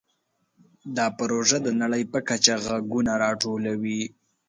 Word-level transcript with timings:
دا 0.97 1.05
پروژه 1.19 1.57
د 1.63 1.67
نړۍ 1.81 2.03
په 2.13 2.19
کچه 2.27 2.53
غږونه 2.65 3.11
راټولوي. 3.23 4.01